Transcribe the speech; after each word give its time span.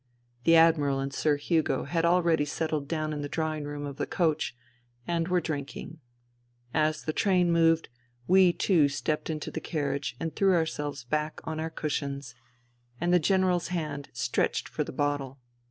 The 0.45 0.55
Admiral 0.55 0.99
and 0.99 1.13
Sir 1.13 1.35
Hugo 1.37 1.83
had 1.83 2.05
already 2.05 2.43
settled 2.43 2.87
down 2.87 3.13
in 3.13 3.21
the 3.21 3.29
drawing 3.29 3.65
room 3.65 3.85
of 3.85 3.97
the 3.97 4.07
coach, 4.07 4.55
and 5.05 5.27
were 5.27 5.39
drinking. 5.39 5.99
As 6.73 7.03
the 7.03 7.13
train 7.13 7.51
moved, 7.51 7.87
we 8.25 8.51
too 8.51 8.89
stepped 8.89 9.29
into 9.29 9.51
the 9.51 9.61
carriage 9.61 10.15
and 10.19 10.35
threw 10.35 10.55
ourselves 10.55 11.03
back 11.03 11.39
on 11.43 11.59
our 11.59 11.69
cush 11.69 12.01
ions; 12.01 12.33
and 12.99 13.13
the 13.13 13.19
General's 13.19 13.67
hand 13.67 14.09
stretched 14.11 14.67
for 14.67 14.83
the 14.83 14.91
bottle. 14.91 15.37